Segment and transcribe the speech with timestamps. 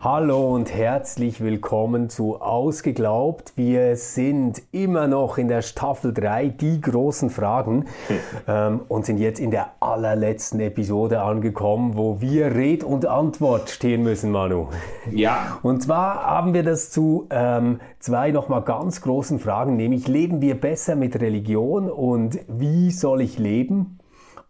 [0.00, 3.54] Hallo und herzlich willkommen zu Ausgeglaubt.
[3.56, 7.86] Wir sind immer noch in der Staffel 3, die großen Fragen,
[8.46, 14.04] ähm, und sind jetzt in der allerletzten Episode angekommen, wo wir Red und Antwort stehen
[14.04, 14.68] müssen, Manu.
[15.10, 15.58] Ja.
[15.62, 20.60] Und zwar haben wir das zu ähm, zwei nochmal ganz großen Fragen, nämlich leben wir
[20.60, 23.97] besser mit Religion und wie soll ich leben?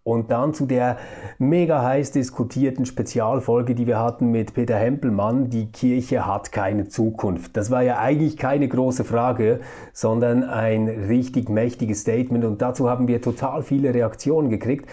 [0.08, 0.96] Und dann zu der
[1.36, 7.58] mega heiß diskutierten Spezialfolge, die wir hatten mit Peter Hempelmann, die Kirche hat keine Zukunft.
[7.58, 9.60] Das war ja eigentlich keine große Frage,
[9.92, 14.88] sondern ein richtig mächtiges Statement und dazu haben wir total viele Reaktionen gekriegt.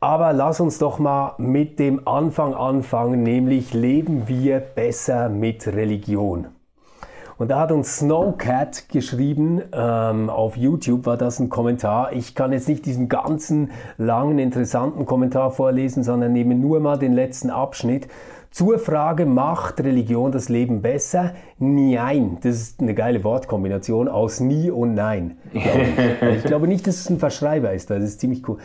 [0.00, 6.46] Aber lass uns doch mal mit dem Anfang anfangen, nämlich leben wir besser mit Religion.
[7.38, 12.12] Und da hat uns Snowcat geschrieben, ähm, auf YouTube war das ein Kommentar.
[12.12, 17.12] Ich kann jetzt nicht diesen ganzen langen, interessanten Kommentar vorlesen, sondern nehme nur mal den
[17.12, 18.08] letzten Abschnitt.
[18.50, 21.34] Zur Frage, macht Religion das Leben besser?
[21.58, 22.38] Nein.
[22.42, 25.36] Das ist eine geile Wortkombination aus nie und nein.
[25.52, 28.56] ich glaube nicht, dass es ein Verschreiber ist, das ist ziemlich cool.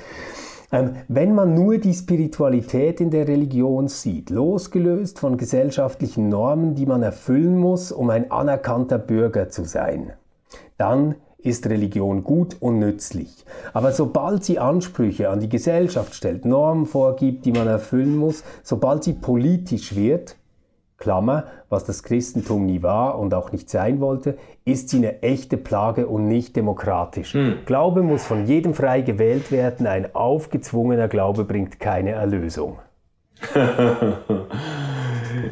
[0.71, 6.85] Ähm, wenn man nur die Spiritualität in der Religion sieht, losgelöst von gesellschaftlichen Normen, die
[6.85, 10.13] man erfüllen muss, um ein anerkannter Bürger zu sein,
[10.77, 13.45] dann ist Religion gut und nützlich.
[13.73, 19.03] Aber sobald sie Ansprüche an die Gesellschaft stellt, Normen vorgibt, die man erfüllen muss, sobald
[19.03, 20.35] sie politisch wird,
[21.01, 25.57] Klammer, was das Christentum nie war und auch nicht sein wollte, ist sie eine echte
[25.57, 27.33] Plage und nicht demokratisch.
[27.33, 27.57] Hm.
[27.65, 32.79] Glaube muss von jedem frei gewählt werden, ein aufgezwungener Glaube bringt keine Erlösung.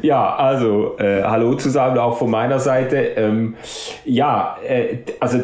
[0.02, 2.96] ja, also äh, hallo zusammen auch von meiner Seite.
[2.96, 3.56] Ähm,
[4.04, 5.40] ja, äh, also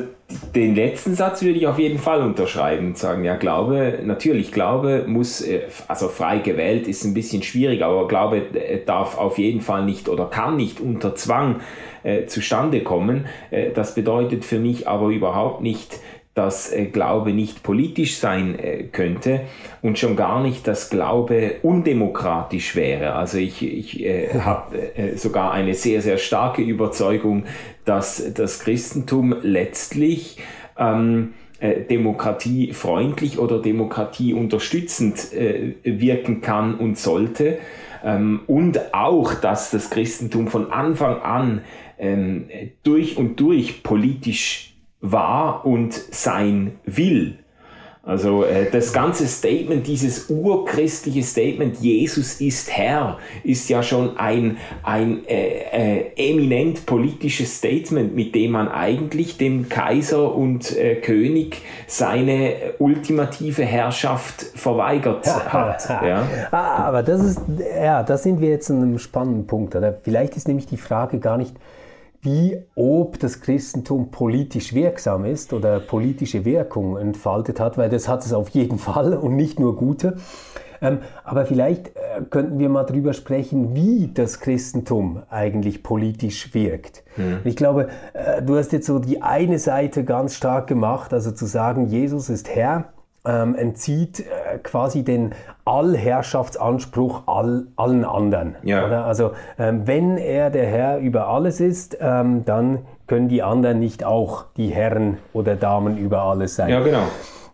[0.54, 5.04] den letzten Satz würde ich auf jeden Fall unterschreiben und sagen, ja, Glaube, natürlich, Glaube
[5.06, 9.60] muss, äh, also frei gewählt ist ein bisschen schwierig, aber Glaube äh, darf auf jeden
[9.60, 11.60] Fall nicht oder kann nicht unter Zwang
[12.02, 13.26] äh, zustande kommen.
[13.50, 15.98] Äh, das bedeutet für mich aber überhaupt nicht,
[16.36, 19.41] dass äh, Glaube nicht politisch sein äh, könnte
[19.80, 23.14] und schon gar nicht, dass Glaube undemokratisch wäre.
[23.14, 27.44] Also ich, ich äh, habe äh, sogar eine sehr, sehr starke Überzeugung,
[27.86, 30.36] dass das Christentum letztlich
[30.78, 37.56] ähm, äh, demokratiefreundlich oder demokratieunterstützend äh, wirken kann und sollte.
[38.04, 41.62] Ähm, und auch, dass das Christentum von Anfang an
[41.98, 42.50] ähm,
[42.82, 47.38] durch und durch politisch war und sein will.
[48.06, 54.58] Also äh, das ganze Statement, dieses urchristliche Statement, Jesus ist Herr, ist ja schon ein,
[54.84, 61.62] ein äh, äh, eminent politisches Statement, mit dem man eigentlich dem Kaiser und äh, König
[61.88, 65.88] seine ultimative Herrschaft verweigert hat.
[65.88, 66.28] ja.
[66.52, 67.40] Ah, aber das ist,
[67.82, 69.74] ja, da sind wir jetzt an einem spannenden Punkt.
[69.74, 69.92] Oder?
[69.92, 71.56] Vielleicht ist nämlich die Frage gar nicht,
[72.26, 78.26] wie ob das Christentum politisch wirksam ist oder politische Wirkung entfaltet hat, weil das hat
[78.26, 80.16] es auf jeden Fall und nicht nur gute.
[80.82, 87.03] Ähm, aber vielleicht äh, könnten wir mal drüber sprechen, wie das Christentum eigentlich politisch wirkt.
[87.16, 87.38] Mhm.
[87.44, 91.47] Ich glaube, äh, du hast jetzt so die eine Seite ganz stark gemacht, also zu
[91.47, 92.92] sagen, Jesus ist Herr
[93.26, 95.34] ähm, entzieht äh, quasi den
[95.66, 98.56] Allherrschaftsanspruch all, allen anderen.
[98.62, 98.87] Ja.
[98.87, 99.04] Oder?
[99.04, 104.04] Also ähm, wenn er der Herr über alles ist, ähm, dann können die anderen nicht
[104.04, 106.71] auch die Herren oder Damen über alles sein.
[106.71, 107.03] Ja, genau.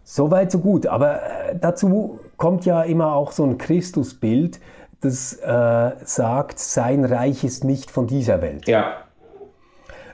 [0.05, 0.87] Soweit so gut.
[0.87, 4.61] Aber äh, dazu kommt ja immer auch so ein Christusbild,
[5.01, 8.69] das äh, sagt, sein Reich ist nicht von dieser Welt.
[8.69, 8.99] Ja.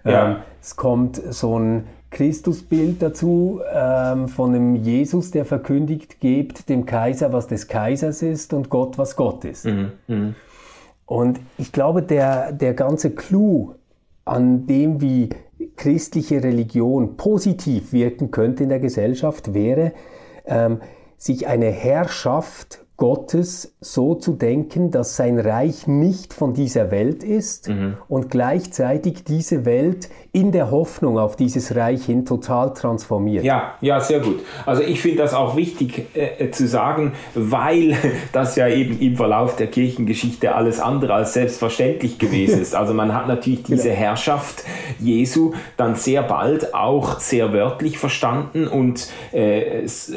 [0.04, 0.26] ja.
[0.28, 6.86] Ähm, es kommt so ein Christusbild dazu ähm, von einem Jesus, der verkündigt, gebt dem
[6.86, 9.66] Kaiser, was des Kaisers ist und Gott, was Gott ist.
[9.66, 9.92] Mhm.
[10.06, 10.34] Mhm.
[11.06, 13.74] Und ich glaube, der, der ganze Clou
[14.24, 15.30] an dem, wie
[15.76, 19.92] christliche Religion positiv wirken könnte in der Gesellschaft, wäre,
[20.44, 20.80] ähm,
[21.16, 27.68] sich eine Herrschaft Gottes so zu denken, dass sein Reich nicht von dieser Welt ist
[27.68, 27.96] mhm.
[28.08, 33.44] und gleichzeitig diese Welt in der Hoffnung auf dieses Reich hin total transformiert.
[33.44, 34.40] Ja, ja, sehr gut.
[34.66, 37.96] Also ich finde das auch wichtig äh, äh zu sagen, weil
[38.32, 42.74] das ja eben im Verlauf der Kirchengeschichte alles andere als selbstverständlich gewesen ist.
[42.78, 43.96] Also man hat natürlich diese genau.
[43.96, 44.64] Herrschaft
[45.00, 50.12] Jesu dann sehr bald auch sehr wörtlich verstanden und äh, es,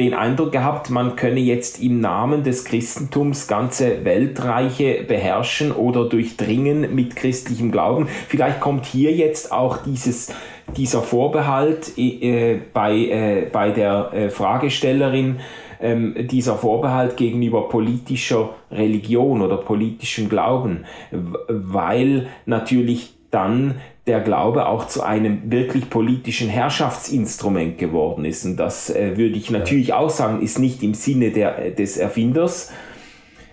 [0.00, 6.94] den Eindruck gehabt, man könne jetzt im Namen des Christentums ganze Weltreiche beherrschen oder durchdringen
[6.94, 8.08] mit christlichem Glauben.
[8.28, 10.32] Vielleicht kommt hier jetzt auch dieses,
[10.76, 15.40] dieser Vorbehalt äh, bei, äh, bei der äh, Fragestellerin,
[15.82, 24.86] ähm, dieser Vorbehalt gegenüber politischer Religion oder politischem Glauben, weil natürlich dann der Glaube auch
[24.86, 28.44] zu einem wirklich politischen Herrschaftsinstrument geworden ist.
[28.44, 32.72] Und das äh, würde ich natürlich auch sagen, ist nicht im Sinne der, des Erfinders,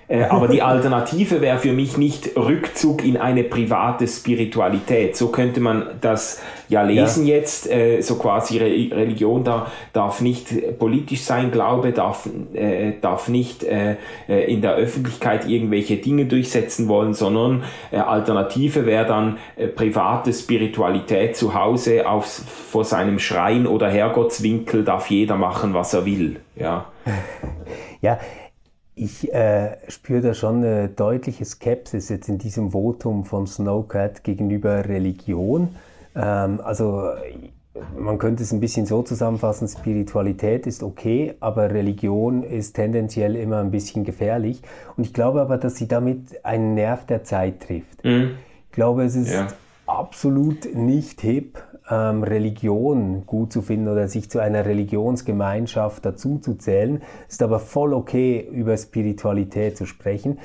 [0.10, 5.18] äh, aber die Alternative wäre für mich nicht Rückzug in eine private Spiritualität.
[5.18, 7.36] So könnte man das ja lesen ja.
[7.36, 13.28] jetzt, äh, so quasi Re Religion da darf nicht politisch sein, Glaube darf, äh, darf
[13.28, 13.98] nicht äh,
[14.30, 19.38] äh in der Öffentlichkeit irgendwelche Dinge durchsetzen wollen, sondern Alternative wäre dann
[19.76, 26.06] private Spiritualität zu Hause auf, vor seinem Schrein oder Herrgottswinkel darf jeder machen, was er
[26.06, 26.38] will.
[26.56, 26.86] Ja.
[28.02, 28.20] Ja,
[28.98, 34.86] ich äh, spüre da schon eine deutliche Skepsis jetzt in diesem Votum von Snowcat gegenüber
[34.86, 35.76] Religion.
[36.16, 37.12] Ähm, also
[37.98, 43.60] man könnte es ein bisschen so zusammenfassen, Spiritualität ist okay, aber Religion ist tendenziell immer
[43.60, 44.62] ein bisschen gefährlich.
[44.96, 48.04] Und ich glaube aber, dass sie damit einen Nerv der Zeit trifft.
[48.04, 48.32] Mhm.
[48.66, 49.48] Ich glaube, es ist ja.
[49.86, 57.02] absolut nicht hip, ähm, Religion gut zu finden oder sich zu einer Religionsgemeinschaft dazuzuzählen.
[57.28, 60.40] Ist aber voll okay, über Spiritualität zu sprechen.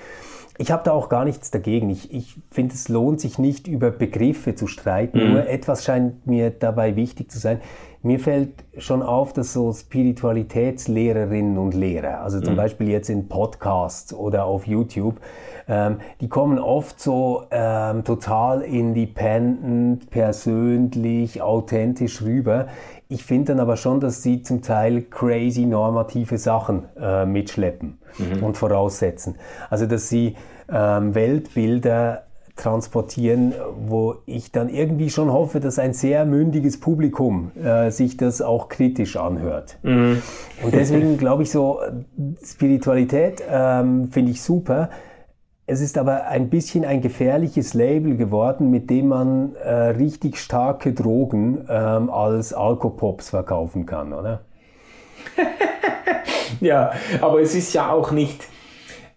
[0.58, 1.88] Ich habe da auch gar nichts dagegen.
[1.90, 5.18] Ich, ich finde, es lohnt sich nicht, über Begriffe zu streiten.
[5.18, 5.32] Mhm.
[5.32, 7.60] Nur etwas scheint mir dabei wichtig zu sein.
[8.04, 12.56] Mir fällt schon auf, dass so Spiritualitätslehrerinnen und Lehrer, also zum mhm.
[12.58, 15.20] Beispiel jetzt in Podcasts oder auf YouTube,
[15.68, 22.66] ähm, die kommen oft so ähm, total independent, persönlich, authentisch rüber.
[23.08, 28.42] Ich finde dann aber schon, dass sie zum Teil crazy normative Sachen äh, mitschleppen mhm.
[28.42, 29.36] und voraussetzen.
[29.70, 30.34] Also dass sie
[30.68, 32.24] ähm, Weltbilder
[32.56, 38.42] transportieren, wo ich dann irgendwie schon hoffe, dass ein sehr mündiges Publikum äh, sich das
[38.42, 39.78] auch kritisch anhört.
[39.82, 40.22] Mhm.
[40.62, 41.80] Und deswegen glaube ich so,
[42.44, 44.90] Spiritualität ähm, finde ich super.
[45.66, 50.92] Es ist aber ein bisschen ein gefährliches Label geworden, mit dem man äh, richtig starke
[50.92, 54.42] Drogen ähm, als Alkopops verkaufen kann, oder?
[56.60, 58.48] ja, aber es ist ja auch nicht,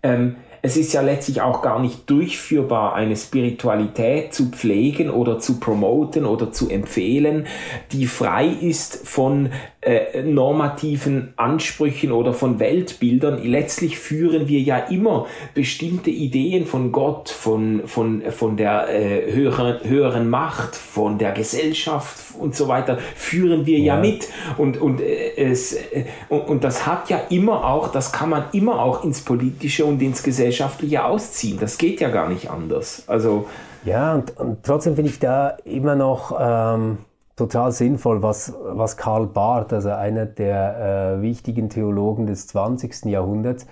[0.04, 0.36] ähm,
[0.66, 6.26] es ist ja letztlich auch gar nicht durchführbar, eine Spiritualität zu pflegen oder zu promoten
[6.26, 7.46] oder zu empfehlen,
[7.92, 9.52] die frei ist von
[9.86, 13.44] äh, normativen Ansprüchen oder von Weltbildern.
[13.44, 19.88] Letztlich führen wir ja immer bestimmte Ideen von Gott, von, von, von der äh, höheren,
[19.88, 24.28] höheren Macht, von der Gesellschaft und so weiter, führen wir ja, ja mit.
[24.58, 28.46] Und, und, äh, es, äh, und, und das hat ja immer auch, das kann man
[28.54, 31.60] immer auch ins Politische und ins Gesellschaftliche ausziehen.
[31.60, 33.04] Das geht ja gar nicht anders.
[33.08, 33.48] Also,
[33.84, 36.36] ja, und, und trotzdem finde ich da immer noch...
[36.40, 36.98] Ähm
[37.36, 43.06] total sinnvoll, was, was Karl Barth, also einer der äh, wichtigen Theologen des 20.
[43.06, 43.68] Jahrhunderts,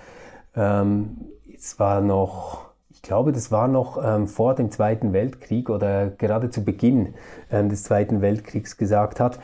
[0.54, 1.16] ähm,
[1.54, 6.50] es war noch, ich glaube, das war noch ähm, vor dem Zweiten Weltkrieg oder gerade
[6.50, 7.14] zu Beginn
[7.50, 9.38] ähm, des Zweiten Weltkriegs gesagt hat,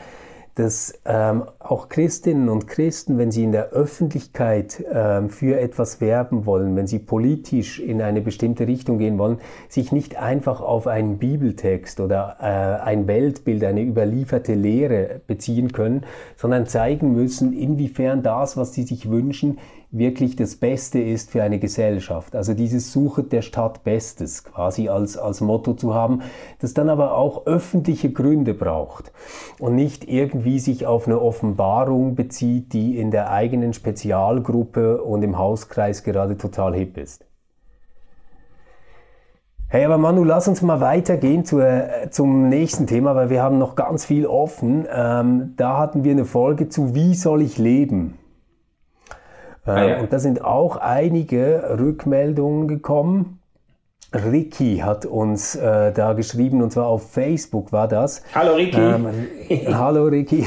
[0.61, 6.45] dass ähm, auch Christinnen und Christen, wenn sie in der Öffentlichkeit ähm, für etwas werben
[6.45, 9.39] wollen, wenn sie politisch in eine bestimmte Richtung gehen wollen,
[9.69, 16.05] sich nicht einfach auf einen Bibeltext oder äh, ein Weltbild, eine überlieferte Lehre beziehen können,
[16.37, 19.57] sondern zeigen müssen, inwiefern das, was sie sich wünschen,
[19.91, 22.35] wirklich das Beste ist für eine Gesellschaft.
[22.35, 26.21] Also dieses Suche der Stadt Bestes quasi als, als Motto zu haben,
[26.59, 29.11] das dann aber auch öffentliche Gründe braucht
[29.59, 35.37] und nicht irgendwie sich auf eine Offenbarung bezieht, die in der eigenen Spezialgruppe und im
[35.37, 37.25] Hauskreis gerade total hip ist.
[39.67, 43.57] Hey, aber Manu, lass uns mal weitergehen zu, äh, zum nächsten Thema, weil wir haben
[43.57, 44.85] noch ganz viel offen.
[44.93, 48.17] Ähm, da hatten wir eine Folge zu Wie soll ich leben?
[49.65, 49.99] Ah, ja.
[49.99, 53.37] Und da sind auch einige Rückmeldungen gekommen.
[54.13, 58.23] Ricky hat uns äh, da geschrieben und zwar auf Facebook war das.
[58.35, 58.77] Hallo Ricky.
[58.77, 59.07] Ähm,
[59.73, 60.45] hallo Ricky.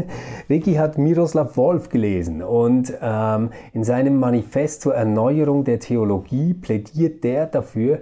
[0.50, 7.24] Ricky hat Miroslav Wolf gelesen und ähm, in seinem Manifest zur Erneuerung der Theologie plädiert
[7.24, 8.00] der dafür,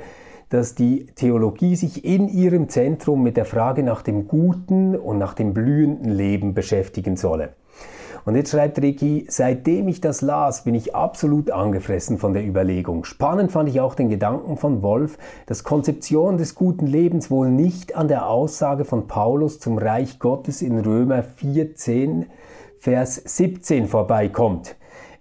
[0.49, 5.35] dass die Theologie sich in ihrem Zentrum mit der Frage nach dem guten und nach
[5.35, 7.50] dem blühenden Leben beschäftigen solle.
[8.25, 13.04] Und jetzt schreibt Ricky, seitdem ich das las, bin ich absolut angefressen von der Überlegung.
[13.04, 17.97] Spannend fand ich auch den Gedanken von Wolf, dass Konzeption des guten Lebens wohl nicht
[17.97, 22.26] an der Aussage von Paulus zum Reich Gottes in Römer 14
[22.78, 24.76] Vers 17 vorbeikommt.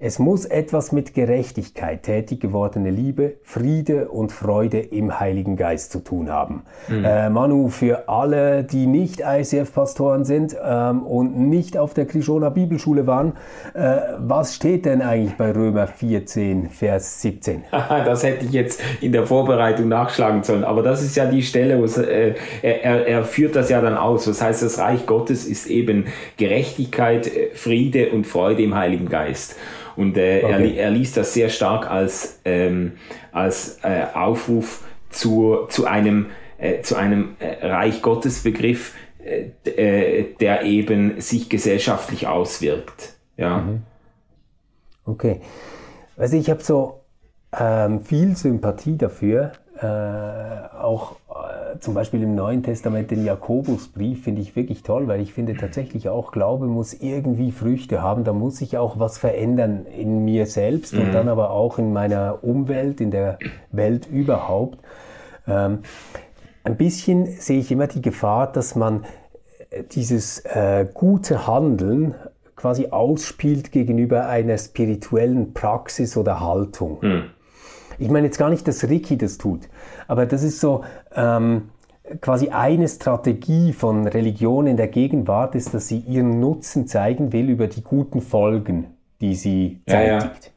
[0.05, 5.99] Es muss etwas mit Gerechtigkeit, tätig gewordene Liebe, Friede und Freude im Heiligen Geist zu
[5.99, 6.63] tun haben.
[6.89, 7.05] Mhm.
[7.05, 13.07] Äh, Manu, für alle, die nicht ICF-Pastoren sind ähm, und nicht auf der Krishona Bibelschule
[13.07, 13.31] waren,
[13.75, 17.63] äh, was steht denn eigentlich bei Römer 14, Vers 17?
[17.71, 21.79] das hätte ich jetzt in der Vorbereitung nachschlagen sollen, aber das ist ja die Stelle,
[21.79, 24.25] wo es, äh, er, er führt das ja dann aus.
[24.25, 29.55] Das heißt, das Reich Gottes ist eben Gerechtigkeit, äh, Friede und Freude im Heiligen Geist.
[29.95, 30.75] Und äh, okay.
[30.75, 32.93] er, er liest das sehr stark als, ähm,
[33.31, 40.35] als äh, Aufruf zu, zu einem, äh, zu einem äh, Reich Gottes Begriff, äh, äh,
[40.39, 43.13] der eben sich gesellschaftlich auswirkt.
[43.37, 43.59] Ja.
[43.59, 43.83] Mhm.
[45.05, 45.41] Okay.
[46.17, 47.01] Also ich habe so
[47.57, 49.53] ähm, viel Sympathie dafür,
[50.79, 51.17] auch
[51.79, 56.09] zum Beispiel im Neuen Testament den Jakobusbrief finde ich wirklich toll, weil ich finde tatsächlich
[56.09, 60.93] auch, Glaube muss irgendwie Früchte haben, da muss sich auch was verändern in mir selbst
[60.93, 61.01] mhm.
[61.01, 63.39] und dann aber auch in meiner Umwelt, in der
[63.71, 64.79] Welt überhaupt.
[65.47, 65.79] Ähm,
[66.63, 69.05] ein bisschen sehe ich immer die Gefahr, dass man
[69.69, 72.15] äh, dieses äh, gute Handeln
[72.55, 76.99] quasi ausspielt gegenüber einer spirituellen Praxis oder Haltung.
[77.01, 77.23] Mhm.
[77.99, 79.69] Ich meine jetzt gar nicht, dass Ricky das tut,
[80.07, 80.83] aber das ist so
[81.15, 81.69] ähm,
[82.21, 87.49] quasi eine Strategie von Religion in der Gegenwart, ist, dass sie ihren Nutzen zeigen will
[87.49, 90.45] über die guten Folgen, die sie zeitigt.
[90.45, 90.53] Ja, ja.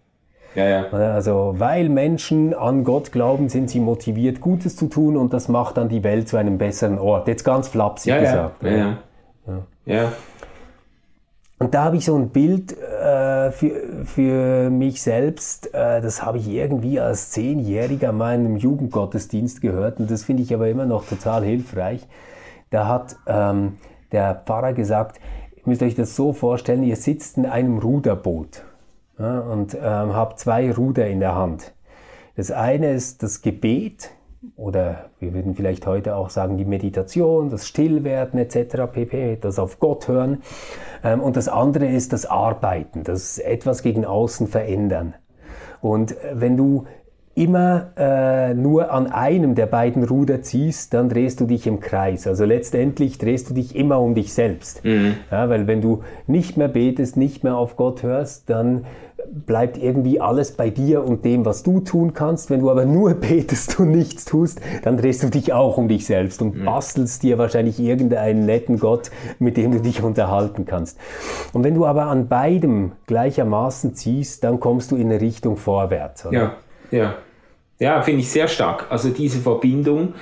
[0.56, 5.48] Ja, also, weil Menschen an Gott glauben, sind sie motiviert, Gutes zu tun und das
[5.48, 7.28] macht dann die Welt zu einem besseren Ort.
[7.28, 8.62] Jetzt ganz flapsig gesagt.
[8.62, 8.98] Ja, ja.
[9.84, 10.12] ja.
[11.58, 16.36] Und da habe ich so ein Bild äh, für, für mich selbst, äh, das habe
[16.36, 20.84] ich irgendwie als Zehnjähriger mal in einem Jugendgottesdienst gehört und das finde ich aber immer
[20.84, 22.06] noch total hilfreich.
[22.68, 23.78] Da hat ähm,
[24.12, 25.18] der Pfarrer gesagt,
[25.56, 28.62] ihr müsst euch das so vorstellen, ihr sitzt in einem Ruderboot
[29.18, 31.72] ja, und ähm, habt zwei Ruder in der Hand.
[32.36, 34.10] Das eine ist das Gebet,
[34.56, 38.90] oder wir würden vielleicht heute auch sagen, die Meditation, das Stillwerden etc.
[38.92, 40.42] pp, das auf Gott hören.
[41.02, 45.14] Ähm, und das andere ist das Arbeiten, das etwas gegen außen verändern.
[45.80, 46.86] Und äh, wenn du
[47.36, 52.26] immer äh, nur an einem der beiden Ruder ziehst, dann drehst du dich im Kreis.
[52.26, 54.82] Also letztendlich drehst du dich immer um dich selbst.
[54.84, 55.16] Mhm.
[55.30, 58.86] Ja, weil wenn du nicht mehr betest, nicht mehr auf Gott hörst, dann
[59.32, 62.50] bleibt irgendwie alles bei dir und dem, was du tun kannst.
[62.50, 66.06] Wenn du aber nur betest und nichts tust, dann drehst du dich auch um dich
[66.06, 70.98] selbst und bastelst dir wahrscheinlich irgendeinen netten Gott, mit dem du dich unterhalten kannst.
[71.52, 76.26] Und wenn du aber an beidem gleichermaßen ziehst, dann kommst du in eine Richtung vorwärts.
[76.26, 76.38] Oder?
[76.38, 77.14] Ja, ja.
[77.78, 78.86] Ja, finde ich sehr stark.
[78.90, 80.14] Also diese Verbindung.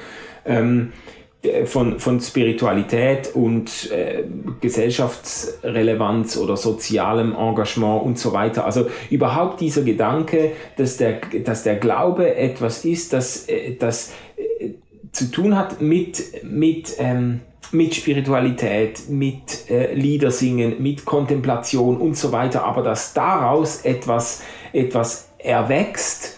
[0.44, 1.23] Ähm, äh,
[1.64, 4.24] von, von Spiritualität und äh,
[4.60, 8.64] Gesellschaftsrelevanz oder sozialem Engagement und so weiter.
[8.64, 14.70] Also überhaupt dieser Gedanke, dass der, dass der Glaube etwas ist, das, äh, das äh,
[15.12, 17.40] zu tun hat mit, mit, ähm,
[17.72, 25.28] mit Spiritualität, mit äh, Liedersingen, mit Kontemplation und so weiter, aber dass daraus etwas, etwas
[25.38, 26.33] erwächst,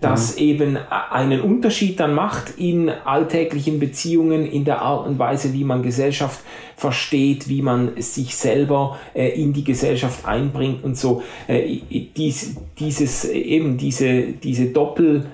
[0.00, 0.42] das mhm.
[0.42, 5.82] eben einen Unterschied dann macht in alltäglichen Beziehungen, in der Art und Weise, wie man
[5.82, 6.40] Gesellschaft
[6.76, 11.22] versteht, wie man sich selber äh, in die Gesellschaft einbringt und so.
[11.46, 11.80] Äh,
[12.16, 15.26] dies, dieses, eben diese, diese Doppelrichtung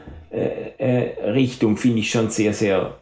[0.79, 2.99] äh, äh finde ich schon sehr, sehr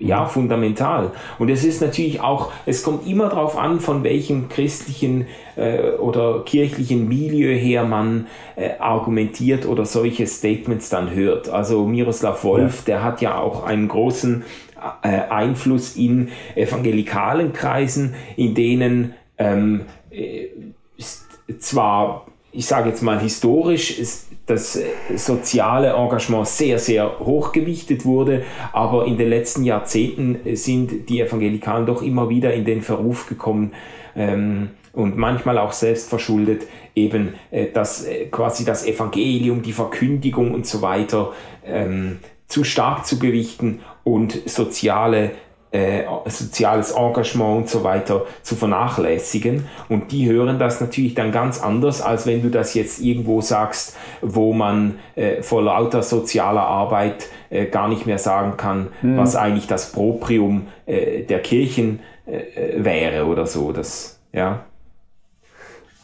[0.00, 1.12] ja, fundamental.
[1.38, 5.26] Und es ist natürlich auch, es kommt immer darauf an, von welchem christlichen
[5.56, 8.26] äh, oder kirchlichen Milieu her man
[8.56, 11.50] äh, argumentiert oder solche Statements dann hört.
[11.50, 12.84] Also Miroslav Wolf, ja.
[12.86, 14.42] der hat ja auch einen großen
[15.02, 20.46] äh, Einfluss in evangelikalen Kreisen, in denen ähm, äh,
[21.58, 24.78] zwar, ich sage jetzt mal historisch, ist, das
[25.14, 28.42] soziale Engagement sehr, sehr hochgewichtet wurde,
[28.72, 33.72] aber in den letzten Jahrzehnten sind die Evangelikalen doch immer wieder in den Verruf gekommen
[34.16, 40.52] ähm, und manchmal auch selbst verschuldet, eben äh, dass äh, quasi das Evangelium, die Verkündigung
[40.52, 41.32] und so weiter
[41.64, 45.30] ähm, zu stark zu gewichten und soziale
[45.72, 49.66] äh, soziales Engagement und so weiter zu vernachlässigen.
[49.88, 53.96] Und die hören das natürlich dann ganz anders, als wenn du das jetzt irgendwo sagst,
[54.20, 59.16] wo man äh, vor lauter sozialer Arbeit äh, gar nicht mehr sagen kann, mhm.
[59.16, 62.42] was eigentlich das Proprium äh, der Kirchen äh,
[62.82, 63.72] wäre oder so.
[63.72, 64.64] Das, ja.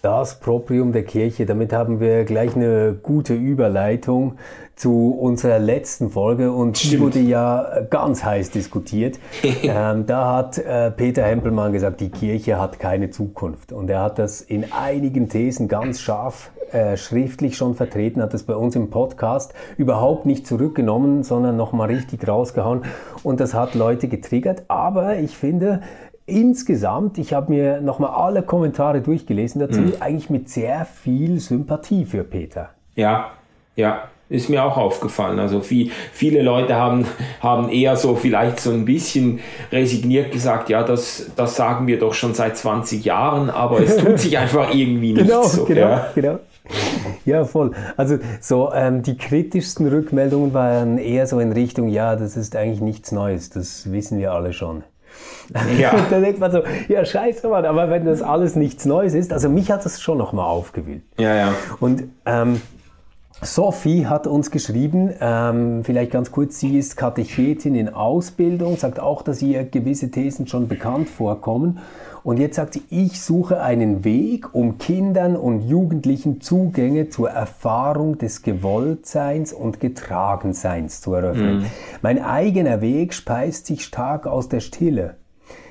[0.07, 4.39] Das Proprium der Kirche, damit haben wir gleich eine gute Überleitung
[4.77, 9.19] zu unserer letzten Folge und die wurde ja ganz heiß diskutiert.
[9.43, 14.21] ähm, da hat äh, Peter Hempelmann gesagt, die Kirche hat keine Zukunft und er hat
[14.21, 18.91] das in einigen Thesen ganz scharf äh, schriftlich schon vertreten, hat das bei uns im
[18.91, 22.83] Podcast überhaupt nicht zurückgenommen, sondern nochmal richtig rausgehauen
[23.23, 24.65] und das hat Leute getriggert.
[24.69, 25.81] Aber ich finde,
[26.27, 29.95] insgesamt, ich habe mir nochmal alle Kommentare durchgelesen dazu, mhm.
[30.01, 32.71] eigentlich mit sehr viel Sympathie für Peter.
[32.97, 33.31] Ja,
[33.77, 35.39] ja, ist mir auch aufgefallen.
[35.39, 37.07] Also viel, viele Leute haben,
[37.41, 39.39] haben eher so vielleicht so ein bisschen
[39.71, 44.19] resigniert gesagt, ja, das, das sagen wir doch schon seit 20 Jahren, aber es tut
[44.19, 45.65] sich einfach irgendwie nicht genau, so.
[45.65, 46.11] Genau, ja.
[46.15, 46.39] genau.
[47.25, 47.71] Ja, voll.
[47.97, 52.81] Also so ähm, die kritischsten Rückmeldungen waren eher so in Richtung, ja, das ist eigentlich
[52.81, 54.83] nichts Neues, das wissen wir alle schon.
[55.79, 55.93] Ja.
[55.97, 59.33] Und dann denkt man so, ja scheiße Mann, aber wenn das alles nichts Neues ist,
[59.33, 61.03] also mich hat das schon nochmal aufgewühlt.
[61.19, 61.55] Ja, ja.
[61.81, 62.61] Und ähm,
[63.43, 69.23] Sophie hat uns geschrieben, ähm, vielleicht ganz kurz, sie ist Katechetin in Ausbildung, sagt auch,
[69.23, 71.79] dass ihr gewisse Thesen schon bekannt vorkommen.
[72.27, 78.19] Und jetzt sagt sie, ich suche einen Weg, um Kindern und Jugendlichen Zugänge zur Erfahrung
[78.19, 81.59] des Gewolltseins und Getragenseins zu eröffnen.
[81.59, 81.67] Mhm.
[82.03, 85.15] Mein eigener Weg speist sich stark aus der Stille.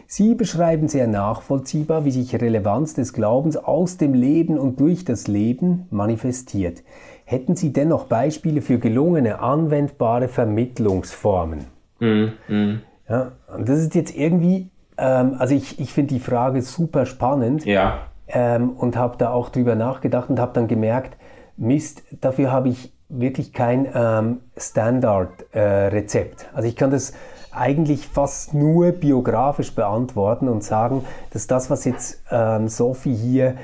[0.08, 5.28] Sie beschreiben sehr nachvollziehbar, wie sich Relevanz des Glaubens aus dem Leben und durch das
[5.28, 6.84] Leben manifestiert.
[7.26, 11.66] Hätten Sie dennoch Beispiele für gelungene, anwendbare Vermittlungsformen?
[12.00, 12.82] Mm, mm.
[13.10, 17.66] Ja, und das ist jetzt irgendwie, ähm, also ich, ich finde die Frage super spannend
[17.66, 18.00] ja.
[18.28, 21.18] ähm, und habe da auch drüber nachgedacht und habe dann gemerkt,
[21.58, 26.44] Mist, dafür habe ich wirklich kein ähm, Standard-Rezept.
[26.44, 27.14] Äh, also ich kann das
[27.52, 33.56] eigentlich fast nur biografisch beantworten und sagen, dass das, was jetzt ähm, Sophie hier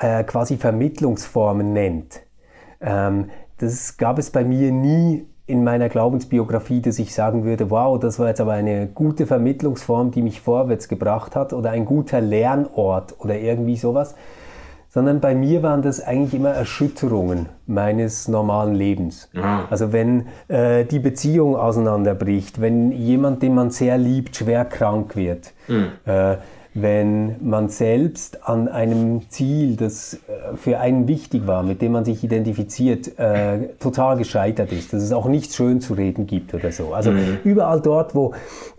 [0.00, 2.20] äh, quasi Vermittlungsformen nennt,
[2.80, 7.98] ähm, das gab es bei mir nie in meiner Glaubensbiografie, dass ich sagen würde, wow,
[7.98, 12.20] das war jetzt aber eine gute Vermittlungsform, die mich vorwärts gebracht hat oder ein guter
[12.20, 14.16] Lernort oder irgendwie sowas,
[14.88, 19.28] sondern bei mir waren das eigentlich immer Erschütterungen meines normalen Lebens.
[19.34, 19.66] Ja.
[19.70, 25.52] Also wenn äh, die Beziehung auseinanderbricht, wenn jemand, den man sehr liebt, schwer krank wird,
[25.68, 25.88] mhm.
[26.06, 26.36] äh,
[26.78, 32.04] wenn man selbst an einem Ziel, das äh, für einen wichtig war, mit dem man
[32.04, 36.70] sich identifiziert, äh, total gescheitert ist, dass es auch nichts schön zu reden gibt oder
[36.72, 36.92] so.
[36.92, 37.38] Also mhm.
[37.44, 38.34] überall dort, wo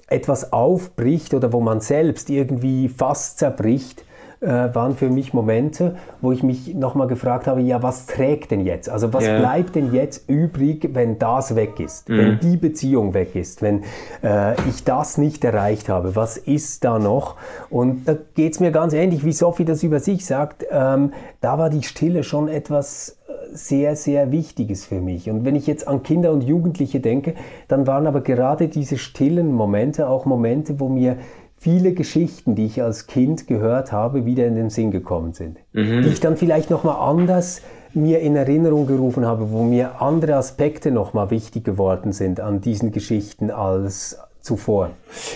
[0.07, 4.03] etwas aufbricht oder wo man selbst irgendwie fast zerbricht,
[4.39, 8.65] äh, waren für mich Momente, wo ich mich nochmal gefragt habe, ja, was trägt denn
[8.65, 8.89] jetzt?
[8.89, 9.39] Also was yeah.
[9.39, 12.17] bleibt denn jetzt übrig, wenn das weg ist, mm.
[12.17, 13.83] wenn die Beziehung weg ist, wenn
[14.23, 16.15] äh, ich das nicht erreicht habe?
[16.15, 17.35] Was ist da noch?
[17.69, 20.65] Und da geht es mir ganz ähnlich, wie Sophie das über sich sagt.
[20.69, 25.29] Ähm, da war die Stille schon etwas äh, sehr, sehr Wichtiges für mich.
[25.29, 27.33] Und wenn ich jetzt an Kinder und Jugendliche denke,
[27.67, 31.17] dann waren aber gerade diese stillen Momente auch Momente, wo mir
[31.57, 35.57] viele Geschichten, die ich als Kind gehört habe, wieder in den Sinn gekommen sind.
[35.73, 36.03] Mhm.
[36.03, 37.61] Die ich dann vielleicht nochmal anders
[37.93, 42.91] mir in Erinnerung gerufen habe, wo mir andere Aspekte nochmal wichtig geworden sind an diesen
[42.91, 44.91] Geschichten als zuvor.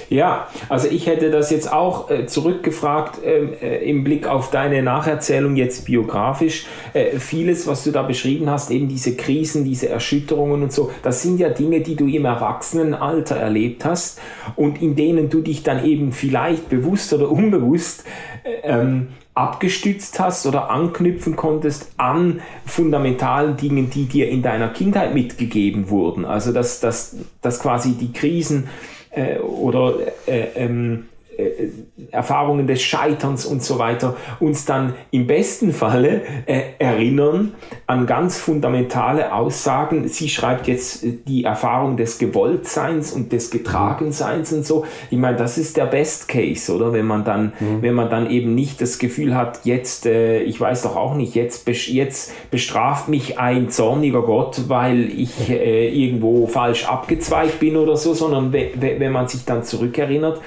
[0.10, 4.82] Ja, also ich hätte das jetzt auch äh, zurückgefragt ähm, äh, im Blick auf deine
[4.82, 6.66] Nacherzählung jetzt biografisch.
[6.94, 11.22] Äh, vieles, was du da beschrieben hast, eben diese Krisen, diese Erschütterungen und so, das
[11.22, 14.20] sind ja Dinge, die du im Erwachsenenalter erlebt hast
[14.56, 18.06] und in denen du dich dann eben vielleicht bewusst oder unbewusst
[18.44, 25.14] äh, ähm, abgestützt hast oder anknüpfen konntest an fundamentalen Dingen, die dir in deiner Kindheit
[25.14, 26.26] mitgegeben wurden.
[26.26, 28.68] Also dass, dass, dass quasi die Krisen
[29.12, 29.96] äh, oder
[30.28, 31.10] äh, ähm,
[31.42, 31.70] äh,
[32.12, 37.54] Erfahrungen des Scheiterns und so weiter uns dann im besten Falle äh, erinnern
[37.88, 40.08] an ganz fundamentale Aussagen.
[40.08, 44.86] Sie schreibt jetzt äh, die Erfahrung des Gewolltseins und des Getragenseins und so.
[45.10, 46.94] Ich meine, das ist der Best Case, oder?
[46.94, 47.82] Wenn man dann, mhm.
[47.82, 51.36] wenn man dann eben nicht das Gefühl hat, jetzt, äh, ich weiß doch auch nicht,
[51.36, 57.98] jetzt, jetzt bestraft mich ein zorniger Gott, weil ich äh, irgendwo falsch abgezweigt bin oder
[57.98, 60.42] so, sondern wenn man sich dann zurückerinnert,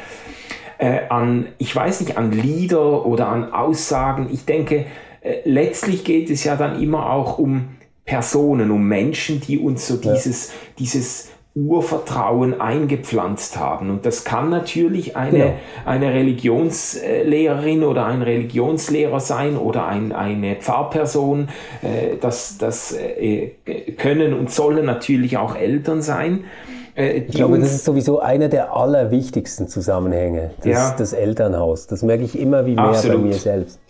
[0.79, 4.29] äh, an, ich weiß nicht, an Lieder oder an Aussagen.
[4.33, 4.87] Ich denke,
[5.21, 9.97] äh, letztlich geht es ja dann immer auch um Personen, um Menschen, die uns so
[9.97, 10.55] dieses, ja.
[10.79, 13.89] dieses Urvertrauen eingepflanzt haben.
[13.89, 15.53] Und das kann natürlich eine, ja.
[15.85, 21.49] eine Religionslehrerin oder ein Religionslehrer sein oder ein, eine Pfarrperson.
[21.83, 23.53] Äh, das, das äh,
[23.97, 26.45] können und sollen natürlich auch Eltern sein.
[26.97, 30.95] Äh, ich glaube, das ist sowieso einer der allerwichtigsten Zusammenhänge, das, ja.
[30.97, 31.87] das Elternhaus.
[31.87, 33.23] Das merke ich immer wie mehr Absolut.
[33.23, 33.81] bei mir selbst.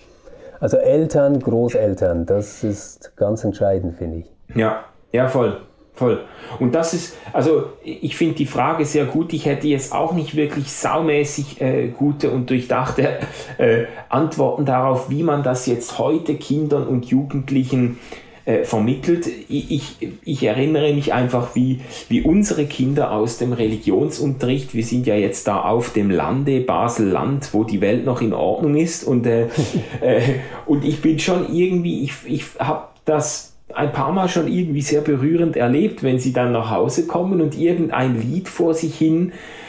[0.61, 4.57] Also Eltern, Großeltern, das ist ganz entscheidend, finde ich.
[4.57, 5.61] Ja, ja, voll.
[5.97, 6.25] Voll.
[6.59, 9.33] Und das ist, also ich finde die Frage sehr gut.
[9.33, 13.19] Ich hätte jetzt auch nicht wirklich saumäßig äh, gute und durchdachte
[13.59, 18.01] äh, Antworten darauf, wie man das jetzt heute Kindern und Jugendlichen
[18.45, 19.27] äh, vermittelt.
[19.49, 25.07] Ich, ich, ich, erinnere mich einfach, wie, wie unsere Kinder aus dem Religionsunterricht, wir sind
[25.07, 29.27] ja jetzt da auf dem Lande, Basel-Land, wo die Welt noch in Ordnung ist und,
[29.27, 29.47] äh,
[30.01, 30.21] äh,
[30.67, 35.01] und ich bin schon irgendwie, ich, ich habe das ein paar Mal schon irgendwie sehr
[35.01, 39.64] berührend erlebt, wenn sie dann nach Hause kommen und irgendein Lied vor sich hin äh,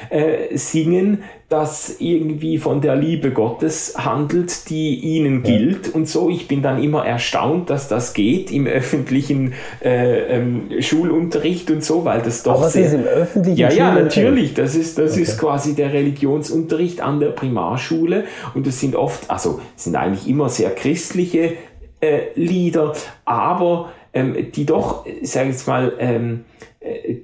[0.53, 5.51] singen, das irgendwie von der Liebe Gottes handelt, die ihnen ja.
[5.51, 6.29] gilt und so.
[6.29, 12.03] Ich bin dann immer erstaunt, dass das geht im öffentlichen äh, ähm, Schulunterricht und so,
[12.03, 14.55] weil das doch Aber sehr, ist im öffentlichen Ja, ja, natürlich.
[14.55, 15.21] Das ist das okay.
[15.21, 18.23] ist quasi der Religionsunterricht an der Primarschule
[18.55, 21.53] und es sind oft, also sind eigentlich immer sehr christliche
[22.01, 26.74] äh, Lieder, aber ähm, die doch, sage ich jetzt mal, ähm, äh,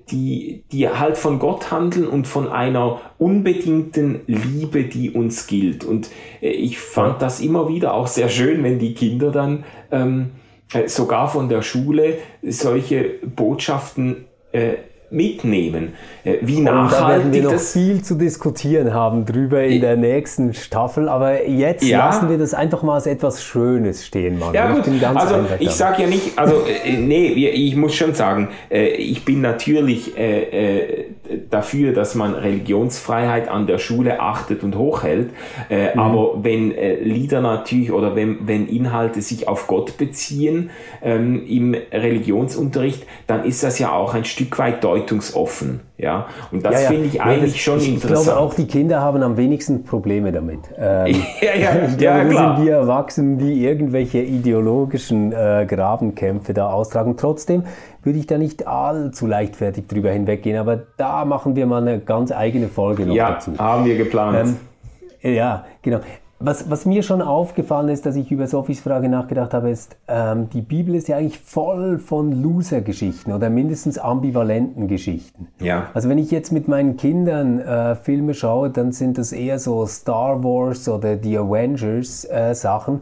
[0.09, 5.83] die, die halt von Gott handeln und von einer unbedingten Liebe, die uns gilt.
[5.83, 6.09] Und
[6.41, 10.31] äh, ich fand das immer wieder auch sehr schön, wenn die Kinder dann ähm,
[10.73, 14.73] äh, sogar von der Schule solche Botschaften äh,
[15.11, 15.93] mitnehmen.
[16.23, 19.97] Äh, wie nachhaltig da werden wir noch das viel zu diskutieren haben drüber in der
[19.97, 22.05] nächsten Staffel, aber jetzt ja.
[22.05, 24.53] lassen wir das einfach mal als etwas Schönes stehen, Mann.
[24.53, 24.87] Ja, gut.
[24.87, 29.25] Ich also ich sage ja nicht, also äh, nee, ich muss schon sagen, äh, ich
[29.25, 30.17] bin natürlich
[31.49, 35.31] dafür, dass man Religionsfreiheit an der Schule achtet und hochhält,
[35.69, 35.99] mhm.
[35.99, 40.69] aber wenn Lieder natürlich oder wenn, wenn Inhalte sich auf Gott beziehen
[41.01, 45.81] ähm, im Religionsunterricht, dann ist das ja auch ein Stück weit deutungsoffen.
[45.97, 46.27] Ja?
[46.51, 46.87] Und das ja, ja.
[46.89, 48.19] finde ich eigentlich das, schon ich, interessant.
[48.19, 50.59] Ich glaube, auch die Kinder haben am wenigsten Probleme damit.
[50.77, 52.57] Ähm, ja, ja, ich glaube, ja, klar.
[52.57, 57.17] sind wir Erwachsenen, die irgendwelche ideologischen äh, Grabenkämpfe da austragen.
[57.17, 57.63] Trotzdem
[58.03, 62.31] würde ich da nicht allzu leichtfertig drüber hinweggehen, aber da machen wir mal eine ganz
[62.31, 63.57] eigene Folge noch ja, dazu.
[63.57, 64.55] haben wir geplant.
[65.21, 65.99] Ähm, ja, genau.
[66.43, 70.49] Was, was, mir schon aufgefallen ist, dass ich über Sophies Frage nachgedacht habe, ist, ähm,
[70.49, 75.49] die Bibel ist ja eigentlich voll von Loser-Geschichten oder mindestens ambivalenten Geschichten.
[75.59, 75.91] Ja.
[75.93, 79.85] Also wenn ich jetzt mit meinen Kindern äh, Filme schaue, dann sind das eher so
[79.85, 83.01] Star Wars oder die Avengers äh, Sachen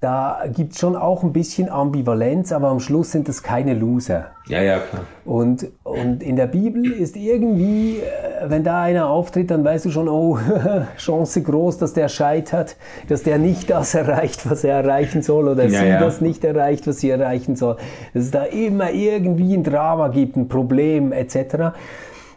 [0.00, 4.26] da gibt es schon auch ein bisschen Ambivalenz, aber am Schluss sind es keine Loser.
[4.46, 5.02] Ja, ja, klar.
[5.24, 9.90] Und, und in der Bibel ist irgendwie, äh, wenn da einer auftritt, dann weißt du
[9.90, 10.38] schon, oh,
[10.98, 12.76] Chance groß, dass der scheitert,
[13.08, 15.98] dass der nicht das erreicht, was er erreichen soll, oder ja, sie ja.
[15.98, 17.76] das nicht erreicht, was sie erreichen soll.
[18.14, 21.74] Dass es da immer irgendwie ein Drama gibt, ein Problem etc.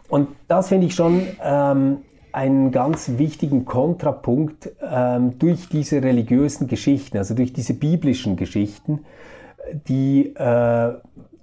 [0.08, 1.98] Und das finde ich schon ähm,
[2.32, 9.00] einen ganz wichtigen Kontrapunkt ähm, durch diese religiösen Geschichten, also durch diese biblischen Geschichten,
[9.88, 10.92] die äh,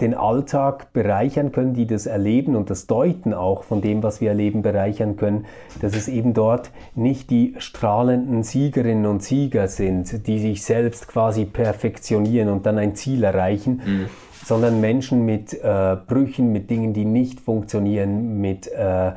[0.02, 4.30] den Alltag bereichern können, die das Erleben und das Deuten auch von dem, was wir
[4.30, 5.46] erleben, bereichern können,
[5.82, 11.46] dass es eben dort nicht die strahlenden Siegerinnen und Sieger sind, die sich selbst quasi
[11.46, 14.06] perfektionieren und dann ein Ziel erreichen, mhm.
[14.46, 19.12] sondern Menschen mit äh, Brüchen, mit Dingen, die nicht funktionieren, mit äh,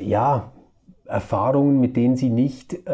[0.00, 0.50] ja,
[1.08, 2.90] Erfahrungen, mit denen sie nicht äh,